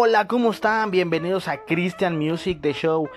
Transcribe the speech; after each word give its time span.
Hola, 0.00 0.28
¿cómo 0.28 0.52
están? 0.52 0.92
Bienvenidos 0.92 1.48
a 1.48 1.64
Christian 1.64 2.20
Music 2.20 2.60
The 2.62 2.72
Show. 2.72 3.08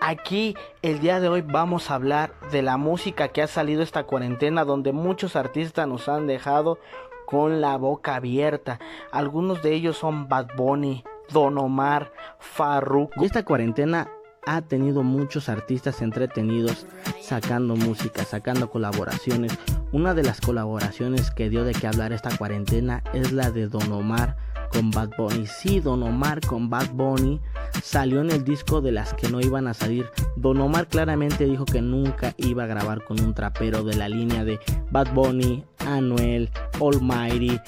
Aquí 0.00 0.54
el 0.82 1.00
día 1.00 1.18
de 1.18 1.30
hoy 1.30 1.40
vamos 1.40 1.90
a 1.90 1.94
hablar 1.94 2.34
de 2.52 2.60
la 2.60 2.76
música 2.76 3.28
que 3.28 3.40
ha 3.40 3.46
salido 3.46 3.82
esta 3.82 4.04
cuarentena 4.04 4.66
donde 4.66 4.92
muchos 4.92 5.34
artistas 5.34 5.88
nos 5.88 6.10
han 6.10 6.26
dejado 6.26 6.78
con 7.24 7.62
la 7.62 7.78
boca 7.78 8.16
abierta. 8.16 8.78
Algunos 9.12 9.62
de 9.62 9.72
ellos 9.72 9.96
son 9.96 10.28
Bad 10.28 10.48
Bunny, 10.58 11.04
Don 11.30 11.56
Omar, 11.56 12.12
Farruko. 12.38 13.22
Y 13.22 13.24
esta 13.24 13.42
cuarentena 13.42 14.10
ha 14.44 14.60
tenido 14.60 15.02
muchos 15.02 15.48
artistas 15.48 16.02
entretenidos 16.02 16.86
sacando 17.18 17.76
música, 17.76 18.24
sacando 18.24 18.68
colaboraciones. 18.68 19.58
Una 19.90 20.12
de 20.12 20.22
las 20.22 20.42
colaboraciones 20.42 21.30
que 21.30 21.48
dio 21.48 21.64
de 21.64 21.72
qué 21.72 21.86
hablar 21.86 22.12
esta 22.12 22.36
cuarentena 22.36 23.02
es 23.14 23.32
la 23.32 23.50
de 23.50 23.68
Don 23.68 23.90
Omar 23.90 24.36
con 24.76 24.90
Bad 24.90 25.10
Bunny. 25.16 25.46
Sí, 25.46 25.80
Don 25.80 26.02
Omar 26.02 26.40
con 26.42 26.68
Bad 26.68 26.90
Bunny 26.92 27.40
salió 27.82 28.20
en 28.20 28.30
el 28.30 28.44
disco 28.44 28.82
de 28.82 28.92
las 28.92 29.14
que 29.14 29.30
no 29.30 29.40
iban 29.40 29.68
a 29.68 29.74
salir. 29.74 30.04
Don 30.36 30.60
Omar 30.60 30.86
claramente 30.86 31.46
dijo 31.46 31.64
que 31.64 31.80
nunca 31.80 32.34
iba 32.36 32.64
a 32.64 32.66
grabar 32.66 33.02
con 33.02 33.18
un 33.20 33.32
trapero 33.32 33.82
de 33.84 33.96
la 33.96 34.10
línea 34.10 34.44
de 34.44 34.60
Bad 34.90 35.14
Bunny, 35.14 35.64
Anuel, 35.78 36.50
Almighty, 36.78 37.58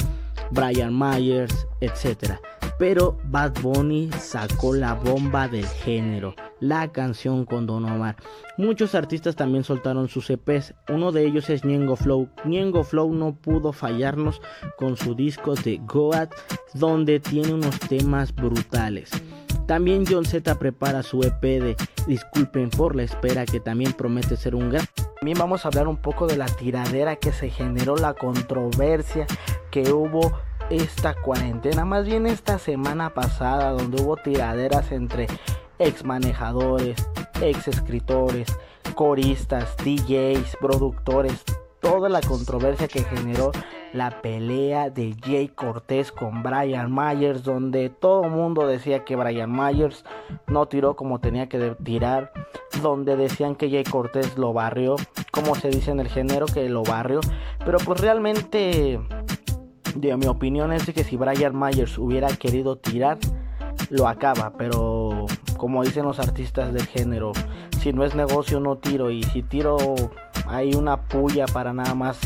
Brian 0.50 0.98
Myers, 0.98 1.66
etc. 1.80 2.38
Pero 2.78 3.18
Bad 3.24 3.60
Bunny 3.60 4.08
sacó 4.20 4.72
la 4.72 4.94
bomba 4.94 5.48
del 5.48 5.66
género, 5.66 6.34
la 6.60 6.92
canción 6.92 7.44
con 7.44 7.66
Don 7.66 7.84
Omar. 7.84 8.16
Muchos 8.56 8.94
artistas 8.94 9.34
también 9.34 9.64
soltaron 9.64 10.08
sus 10.08 10.30
EPs, 10.30 10.74
uno 10.88 11.10
de 11.10 11.26
ellos 11.26 11.50
es 11.50 11.64
Ñengo 11.64 11.96
Flow. 11.96 12.28
Ñengo 12.44 12.84
Flow 12.84 13.12
no 13.12 13.34
pudo 13.34 13.72
fallarnos 13.72 14.40
con 14.76 14.96
su 14.96 15.16
disco 15.16 15.54
de 15.56 15.80
Goat, 15.86 16.32
donde 16.74 17.18
tiene 17.18 17.52
unos 17.52 17.80
temas 17.80 18.32
brutales. 18.32 19.10
También 19.66 20.04
John 20.08 20.24
Z 20.24 20.58
prepara 20.58 21.02
su 21.02 21.22
EP 21.22 21.42
de 21.42 21.76
Disculpen 22.06 22.70
por 22.70 22.96
la 22.96 23.02
espera, 23.02 23.44
que 23.44 23.60
también 23.60 23.92
promete 23.92 24.36
ser 24.36 24.54
un 24.54 24.70
gran. 24.70 24.86
También 25.20 25.36
vamos 25.36 25.64
a 25.64 25.68
hablar 25.68 25.88
un 25.88 25.98
poco 25.98 26.26
de 26.26 26.38
la 26.38 26.46
tiradera 26.46 27.16
que 27.16 27.32
se 27.32 27.50
generó, 27.50 27.96
la 27.96 28.14
controversia 28.14 29.26
que 29.70 29.92
hubo 29.92 30.32
esta 30.70 31.14
cuarentena, 31.14 31.84
más 31.84 32.06
bien 32.06 32.26
esta 32.26 32.58
semana 32.58 33.14
pasada, 33.14 33.72
donde 33.72 34.02
hubo 34.02 34.16
tiraderas 34.16 34.92
entre 34.92 35.26
ex 35.78 36.04
manejadores, 36.04 36.96
ex 37.40 37.68
escritores, 37.68 38.48
coristas, 38.94 39.76
DJs, 39.78 40.56
productores, 40.60 41.44
toda 41.80 42.08
la 42.08 42.20
controversia 42.20 42.88
que 42.88 43.04
generó 43.04 43.52
la 43.92 44.20
pelea 44.20 44.90
de 44.90 45.14
Jay 45.24 45.48
Cortés 45.48 46.12
con 46.12 46.42
Brian 46.42 46.94
Myers, 46.94 47.42
donde 47.42 47.88
todo 47.88 48.24
el 48.24 48.30
mundo 48.30 48.66
decía 48.66 49.04
que 49.04 49.16
Brian 49.16 49.50
Myers 49.50 50.04
no 50.46 50.66
tiró 50.66 50.96
como 50.96 51.20
tenía 51.20 51.48
que 51.48 51.74
tirar, 51.82 52.32
donde 52.82 53.16
decían 53.16 53.54
que 53.54 53.70
Jay 53.70 53.84
Cortés 53.84 54.36
lo 54.36 54.52
barrió, 54.52 54.96
como 55.30 55.54
se 55.54 55.70
dice 55.70 55.90
en 55.90 56.00
el 56.00 56.08
género 56.08 56.46
que 56.46 56.68
lo 56.68 56.82
barrió, 56.82 57.20
pero 57.64 57.78
pues 57.78 58.00
realmente 58.00 59.00
de 59.94 60.16
mi 60.16 60.26
opinión 60.26 60.72
es 60.72 60.86
que 60.86 61.04
si 61.04 61.16
Brian 61.16 61.58
Myers 61.58 61.98
hubiera 61.98 62.28
querido 62.28 62.76
tirar, 62.76 63.18
lo 63.90 64.08
acaba, 64.08 64.52
pero 64.56 65.26
como 65.56 65.82
dicen 65.84 66.04
los 66.04 66.18
artistas 66.18 66.72
del 66.72 66.86
género, 66.86 67.32
si 67.80 67.92
no 67.92 68.04
es 68.04 68.14
negocio 68.14 68.60
no 68.60 68.76
tiro 68.76 69.10
y 69.10 69.22
si 69.22 69.42
tiro 69.42 69.76
hay 70.46 70.74
una 70.74 71.02
puya 71.02 71.46
para 71.46 71.72
nada 71.72 71.94
más 71.94 72.18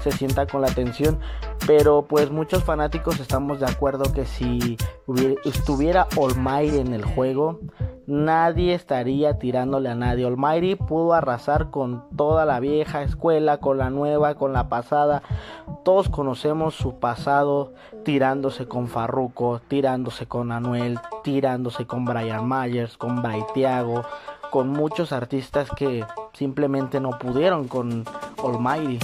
se 0.00 0.12
sienta 0.12 0.46
con 0.46 0.62
la 0.62 0.68
atención. 0.68 1.18
Pero 1.66 2.06
pues 2.08 2.30
muchos 2.30 2.64
fanáticos 2.64 3.20
estamos 3.20 3.60
de 3.60 3.66
acuerdo 3.66 4.12
que 4.12 4.24
si 4.24 4.76
estuviera 5.44 6.08
Almighty 6.16 6.78
en 6.78 6.94
el 6.94 7.04
juego, 7.04 7.60
nadie 8.06 8.74
estaría 8.74 9.38
tirándole 9.38 9.88
a 9.88 9.94
nadie. 9.94 10.26
Almighty 10.26 10.74
pudo 10.74 11.12
arrasar 11.12 11.70
con 11.70 12.04
toda 12.16 12.44
la 12.44 12.60
vieja 12.60 13.02
escuela, 13.02 13.58
con 13.58 13.78
la 13.78 13.90
nueva, 13.90 14.34
con 14.34 14.52
la 14.52 14.68
pasada. 14.68 15.22
Todos 15.84 16.08
conocemos 16.08 16.74
su 16.74 16.98
pasado 16.98 17.72
tirándose 18.04 18.66
con 18.66 18.88
Farruko, 18.88 19.60
tirándose 19.68 20.26
con 20.26 20.52
Anuel, 20.52 20.98
tirándose 21.22 21.86
con 21.86 22.04
Brian 22.04 22.48
Myers, 22.48 22.96
con 22.96 23.22
Baitiago, 23.22 24.02
con 24.50 24.68
muchos 24.70 25.12
artistas 25.12 25.70
que 25.76 26.04
simplemente 26.32 27.00
no 27.00 27.10
pudieron 27.18 27.68
con 27.68 28.04
Almighty. 28.42 28.98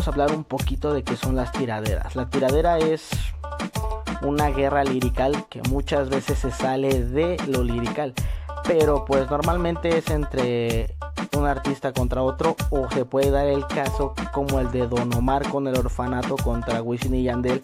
A 0.00 0.10
hablar 0.10 0.32
un 0.32 0.42
poquito 0.42 0.94
de 0.94 1.04
qué 1.04 1.16
son 1.16 1.36
las 1.36 1.52
tiraderas. 1.52 2.16
La 2.16 2.26
tiradera 2.28 2.78
es 2.78 3.10
una 4.22 4.48
guerra 4.48 4.84
lirical 4.84 5.44
que 5.50 5.60
muchas 5.68 6.08
veces 6.08 6.38
se 6.38 6.50
sale 6.50 7.04
de 7.04 7.36
lo 7.46 7.62
lirical. 7.62 8.14
Pero 8.64 9.04
pues 9.04 9.30
normalmente 9.30 9.98
es 9.98 10.08
entre 10.08 10.96
un 11.36 11.46
artista 11.46 11.92
contra 11.92 12.22
otro 12.22 12.56
o 12.70 12.90
se 12.90 13.04
puede 13.04 13.30
dar 13.30 13.46
el 13.46 13.66
caso 13.66 14.14
como 14.32 14.60
el 14.60 14.72
de 14.72 14.88
Don 14.88 15.14
Omar 15.14 15.46
con 15.50 15.68
el 15.68 15.76
orfanato 15.76 16.36
contra 16.36 16.80
Wisin 16.80 17.14
y 17.14 17.24
Yandel 17.24 17.60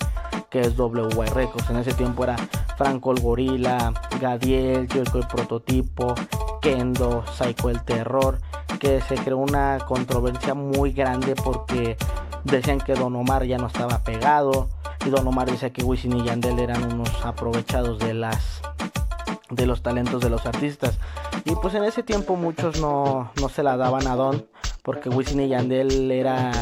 que 0.50 0.60
es 0.60 0.78
WY 0.78 1.26
Records. 1.34 1.70
En 1.70 1.78
ese 1.78 1.94
tiempo 1.94 2.24
era 2.24 2.36
Franco 2.76 3.10
el 3.12 3.20
Gorila, 3.22 3.92
Gadiel, 4.20 4.86
Joyko 4.86 5.18
el 5.18 5.26
Prototipo, 5.26 6.14
Kendo, 6.60 7.24
Psycho 7.26 7.70
el 7.70 7.82
Terror, 7.82 8.38
que 8.78 9.00
se 9.02 9.14
creó 9.16 9.38
una 9.38 9.78
controversia 9.86 10.54
muy 10.54 10.92
grande 10.92 11.34
porque 11.34 11.96
decían 12.44 12.78
que 12.78 12.94
Don 12.94 13.14
Omar 13.16 13.44
ya 13.44 13.58
no 13.58 13.66
estaba 13.66 13.98
pegado 13.98 14.68
y 15.04 15.10
Don 15.10 15.26
Omar 15.26 15.50
decía 15.50 15.70
que 15.70 15.84
Wisin 15.84 16.16
y 16.16 16.24
Yandel 16.24 16.58
eran 16.58 16.92
unos 16.92 17.24
aprovechados 17.24 17.98
de 17.98 18.14
las 18.14 18.62
de 19.50 19.66
los 19.66 19.82
talentos 19.82 20.20
de 20.20 20.28
los 20.28 20.44
artistas. 20.44 20.98
Y 21.44 21.54
pues 21.56 21.74
en 21.74 21.84
ese 21.84 22.02
tiempo 22.02 22.36
muchos 22.36 22.80
no, 22.80 23.30
no 23.40 23.48
se 23.48 23.62
la 23.62 23.76
daban 23.76 24.06
a 24.06 24.16
Don 24.16 24.46
porque 24.82 25.08
Wisin 25.08 25.40
y 25.40 25.48
Yandel 25.48 26.10
era 26.10 26.52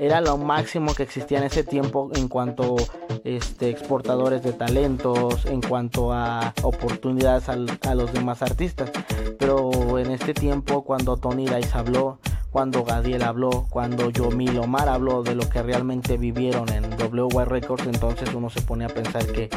era 0.00 0.20
lo 0.20 0.36
máximo 0.36 0.94
que 0.94 1.02
existía 1.02 1.38
en 1.38 1.44
ese 1.44 1.64
tiempo 1.64 2.10
en 2.14 2.28
cuanto 2.28 2.76
este, 3.24 3.70
exportadores 3.70 4.42
de 4.42 4.52
talentos, 4.52 5.46
en 5.46 5.60
cuanto 5.60 6.12
a 6.12 6.52
oportunidades 6.62 7.48
a 7.48 7.94
los 7.94 8.12
demás 8.12 8.42
artistas. 8.42 8.90
Pero 9.38 9.98
en 9.98 10.10
este 10.10 10.34
tiempo, 10.34 10.84
cuando 10.84 11.16
Tony 11.16 11.46
Dice 11.46 11.76
habló, 11.76 12.18
cuando 12.54 12.84
Gadiel 12.84 13.24
habló, 13.24 13.66
cuando 13.68 14.10
Yomil 14.10 14.58
Omar 14.58 14.88
habló 14.88 15.24
de 15.24 15.34
lo 15.34 15.48
que 15.48 15.60
realmente 15.60 16.16
vivieron 16.16 16.68
en 16.68 16.84
WY 16.84 17.44
Records, 17.46 17.84
entonces 17.86 18.32
uno 18.32 18.48
se 18.48 18.62
pone 18.62 18.84
a 18.84 18.88
pensar 18.88 19.26
que, 19.26 19.50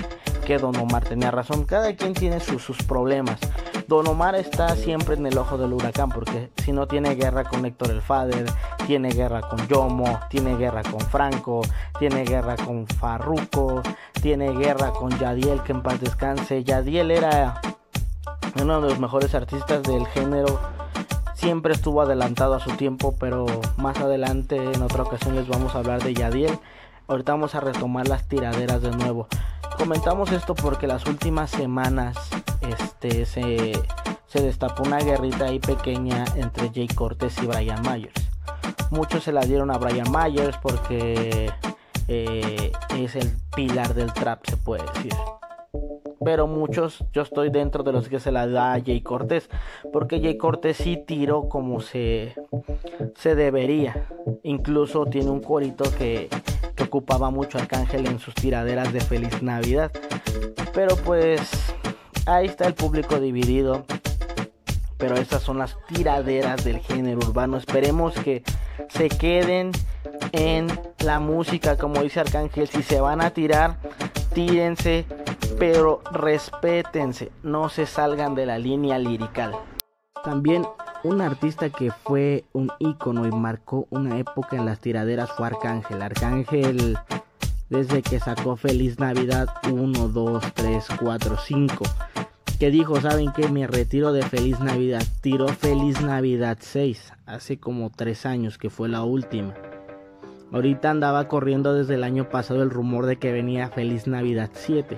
que 0.45 0.57
Don 0.57 0.75
Omar 0.77 1.03
tenía 1.03 1.29
razón. 1.29 1.65
Cada 1.65 1.95
quien 1.95 2.15
tiene 2.15 2.39
sus, 2.39 2.63
sus 2.63 2.77
problemas. 2.81 3.39
Don 3.87 4.07
Omar 4.07 4.33
está 4.33 4.75
siempre 4.75 5.15
en 5.15 5.27
el 5.27 5.37
ojo 5.37 5.59
del 5.59 5.73
huracán 5.73 6.09
porque 6.09 6.49
si 6.63 6.71
no 6.71 6.87
tiene 6.87 7.13
guerra 7.13 7.43
con 7.43 7.65
Héctor 7.65 7.91
el 7.91 8.01
Fader, 8.01 8.45
tiene 8.87 9.09
guerra 9.09 9.41
con 9.41 9.67
Yomo, 9.67 10.17
tiene 10.29 10.55
guerra 10.55 10.81
con 10.81 11.01
Franco, 11.01 11.61
tiene 11.99 12.23
guerra 12.23 12.55
con 12.55 12.87
Farruko, 12.87 13.81
tiene 14.21 14.53
guerra 14.53 14.91
con 14.91 15.11
Yadiel, 15.19 15.61
que 15.61 15.73
en 15.73 15.83
paz 15.83 15.99
descanse. 15.99 16.63
Yadiel 16.63 17.11
era 17.11 17.59
uno 18.61 18.79
de 18.79 18.89
los 18.89 18.97
mejores 18.97 19.35
artistas 19.35 19.83
del 19.83 20.07
género. 20.07 20.57
Siempre 21.35 21.73
estuvo 21.73 22.01
adelantado 22.01 22.55
a 22.55 22.61
su 22.61 22.71
tiempo, 22.77 23.13
pero 23.19 23.45
más 23.75 23.99
adelante 23.99 24.55
en 24.55 24.81
otra 24.81 25.03
ocasión 25.03 25.35
les 25.35 25.49
vamos 25.49 25.75
a 25.75 25.79
hablar 25.79 26.01
de 26.01 26.13
Yadiel. 26.13 26.57
Ahorita 27.09 27.33
vamos 27.33 27.55
a 27.55 27.59
retomar 27.59 28.07
las 28.07 28.25
tiraderas 28.29 28.81
de 28.81 28.91
nuevo. 28.91 29.27
Comentamos 29.77 30.31
esto 30.31 30.55
porque 30.55 30.87
las 30.87 31.05
últimas 31.07 31.51
semanas 31.51 32.17
este, 32.61 33.25
se, 33.25 33.73
se 34.27 34.41
destapó 34.41 34.83
una 34.83 34.99
guerrita 34.99 35.45
ahí 35.45 35.59
pequeña 35.59 36.23
entre 36.35 36.71
Jay 36.73 36.87
Cortés 36.87 37.37
y 37.43 37.47
Brian 37.47 37.81
Myers. 37.81 38.26
Muchos 38.91 39.23
se 39.23 39.31
la 39.31 39.41
dieron 39.41 39.71
a 39.71 39.77
Brian 39.77 40.07
Myers 40.11 40.57
porque 40.61 41.51
eh, 42.07 42.71
es 42.97 43.15
el 43.15 43.31
pilar 43.55 43.93
del 43.93 44.13
trap, 44.13 44.45
se 44.47 44.57
puede 44.57 44.83
decir. 44.93 45.13
Pero 46.23 46.47
muchos, 46.47 47.06
yo 47.13 47.21
estoy 47.21 47.50
dentro 47.50 47.83
de 47.83 47.91
los 47.91 48.09
que 48.09 48.19
se 48.19 48.31
la 48.31 48.47
da 48.47 48.73
a 48.73 48.81
Jay 48.81 49.01
Cortés. 49.01 49.50
Porque 49.94 50.19
Jay 50.19 50.38
Cortés 50.38 50.77
sí 50.77 51.01
tiró 51.06 51.47
como 51.47 51.79
se, 51.79 52.35
se 53.15 53.35
debería. 53.35 54.07
Incluso 54.44 55.06
tiene 55.06 55.29
un 55.29 55.41
corito 55.41 55.85
que, 55.97 56.27
que 56.75 56.83
ocupaba 56.83 57.29
mucho 57.29 57.57
Arcángel 57.57 58.07
en 58.07 58.19
sus 58.19 58.33
tiraderas 58.33 58.91
de 58.94 59.01
Feliz 59.01 59.41
Navidad. 59.41 59.91
Pero 60.73 60.95
pues 60.97 61.39
ahí 62.25 62.47
está 62.47 62.67
el 62.67 62.73
público 62.73 63.19
dividido. 63.19 63.85
Pero 64.97 65.15
estas 65.15 65.44
son 65.44 65.59
las 65.59 65.77
tiraderas 65.88 66.65
del 66.65 66.79
género 66.79 67.19
urbano. 67.19 67.57
Esperemos 67.57 68.15
que 68.15 68.44
se 68.89 69.09
queden 69.09 69.71
en 70.31 70.68
la 71.00 71.19
música, 71.19 71.77
como 71.77 72.01
dice 72.01 72.19
Arcángel. 72.19 72.68
Si 72.68 72.83
se 72.83 73.00
van 73.00 73.21
a 73.21 73.31
tirar, 73.31 73.77
tírense, 74.33 75.06
pero 75.57 76.01
respétense. 76.12 77.31
No 77.44 77.69
se 77.69 77.85
salgan 77.85 78.35
de 78.35 78.45
la 78.45 78.57
línea 78.57 78.97
lirical. 79.00 79.56
También 80.24 80.65
un 81.03 81.21
artista 81.21 81.69
que 81.69 81.91
fue 81.91 82.44
un 82.53 82.71
ícono 82.79 83.27
y 83.27 83.31
marcó 83.31 83.88
una 83.89 84.18
época 84.18 84.57
en 84.57 84.65
las 84.65 84.79
tiraderas 84.79 85.31
fue 85.31 85.47
Arcángel. 85.47 86.01
Arcángel 86.01 86.97
desde 87.69 88.01
que 88.01 88.19
sacó 88.19 88.56
Feliz 88.56 89.00
Navidad 89.00 89.47
1, 89.71 90.07
2, 90.07 90.53
3, 90.53 90.85
4, 91.00 91.38
5. 91.38 91.85
Que 92.59 92.71
dijo, 92.71 93.00
¿saben 93.00 93.31
qué? 93.36 93.50
Me 93.50 93.68
retiro 93.68 94.13
de 94.13 94.24
Feliz 94.24 94.59
Navidad. 94.59 95.04
Tiró 95.21 95.48
Feliz 95.48 96.01
Navidad 96.01 96.57
6, 96.59 97.13
hace 97.27 97.59
como 97.59 97.92
3 97.92 98.25
años 98.25 98.57
que 98.57 98.71
fue 98.71 98.89
la 98.89 99.04
última. 99.04 99.54
Ahorita 100.51 100.89
andaba 100.89 101.27
corriendo 101.27 101.75
desde 101.75 101.94
el 101.94 102.04
año 102.04 102.30
pasado 102.30 102.63
el 102.63 102.71
rumor 102.71 103.06
de 103.06 103.18
que 103.18 103.31
venía 103.31 103.69
Feliz 103.69 104.07
Navidad 104.07 104.50
7. 104.54 104.98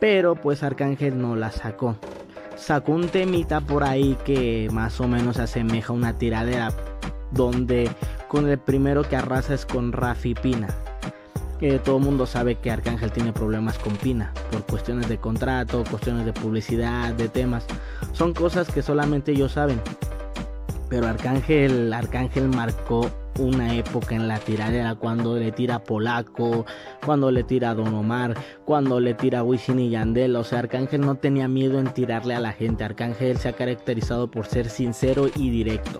Pero 0.00 0.36
pues 0.36 0.62
Arcángel 0.62 1.20
no 1.20 1.34
la 1.34 1.50
sacó. 1.50 1.96
Sacó 2.56 2.92
un 2.92 3.08
temita 3.08 3.60
por 3.60 3.82
ahí 3.82 4.16
que 4.24 4.68
más 4.72 5.00
o 5.00 5.08
menos 5.08 5.38
asemeja 5.40 5.92
una 5.92 6.18
tiradera. 6.18 6.70
Donde 7.32 7.90
con 8.28 8.48
el 8.48 8.58
primero 8.58 9.02
que 9.02 9.16
arrasa 9.16 9.54
es 9.54 9.66
con 9.66 9.90
Rafi 9.90 10.34
Pina. 10.34 10.68
Todo 11.84 11.96
el 11.96 12.04
mundo 12.04 12.24
sabe 12.26 12.56
que 12.56 12.70
Arcángel 12.70 13.10
tiene 13.10 13.32
problemas 13.32 13.78
con 13.78 13.96
Pina. 13.96 14.32
Por 14.50 14.64
cuestiones 14.64 15.08
de 15.08 15.18
contrato, 15.18 15.82
cuestiones 15.90 16.24
de 16.24 16.32
publicidad, 16.32 17.12
de 17.14 17.28
temas. 17.28 17.66
Son 18.12 18.32
cosas 18.32 18.70
que 18.70 18.82
solamente 18.82 19.32
ellos 19.32 19.52
saben. 19.52 19.80
Pero 20.88 21.06
Arcángel, 21.06 21.92
Arcángel 21.92 22.48
marcó 22.48 23.10
una 23.38 23.74
época 23.74 24.14
en 24.14 24.26
la 24.26 24.38
tiradera 24.38 24.94
cuando 24.94 25.36
le 25.36 25.52
tira 25.52 25.80
Polaco, 25.80 26.66
cuando 27.04 27.30
le 27.30 27.44
tira 27.44 27.74
Don 27.74 27.94
Omar, 27.94 28.34
cuando 28.64 28.98
le 29.00 29.14
tira 29.14 29.42
Wisin 29.42 29.80
y 29.80 29.90
Yandel. 29.90 30.36
O 30.36 30.44
sea, 30.44 30.60
Arcángel 30.60 31.00
no 31.00 31.16
tenía 31.16 31.48
miedo 31.48 31.78
en 31.78 31.92
tirarle 31.92 32.34
a 32.34 32.40
la 32.40 32.52
gente. 32.52 32.84
Arcángel 32.84 33.36
se 33.38 33.48
ha 33.48 33.52
caracterizado 33.52 34.30
por 34.30 34.46
ser 34.46 34.70
sincero 34.70 35.28
y 35.34 35.50
directo. 35.50 35.98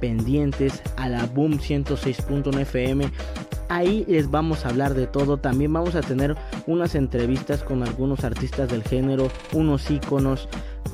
Pendientes 0.00 0.82
a 0.96 1.08
la 1.08 1.24
Boom 1.24 1.58
106.1 1.58 2.60
FM 2.60 3.10
ahí 3.68 4.04
les 4.08 4.30
vamos 4.30 4.64
a 4.64 4.68
hablar 4.68 4.94
de 4.94 5.06
todo. 5.06 5.36
También 5.36 5.72
vamos 5.72 5.94
a 5.94 6.00
tener 6.00 6.36
unas 6.66 6.94
entrevistas 6.94 7.62
con 7.62 7.82
algunos 7.82 8.24
artistas 8.24 8.68
del 8.68 8.82
género, 8.82 9.28
unos 9.52 9.90
íconos. 9.90 10.48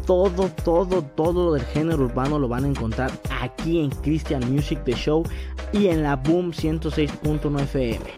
Todo, 0.07 0.51
todo, 0.65 1.03
todo 1.03 1.55
del 1.55 1.65
género 1.65 2.05
urbano 2.05 2.39
lo 2.39 2.49
van 2.49 2.65
a 2.65 2.69
encontrar 2.69 3.11
aquí 3.41 3.81
en 3.81 3.91
Christian 3.91 4.53
Music 4.53 4.81
The 4.85 4.93
Show 4.93 5.25
y 5.73 5.87
en 5.87 6.03
la 6.03 6.17
Boom 6.17 6.53
106.1 6.53 7.61
FM. 7.63 8.05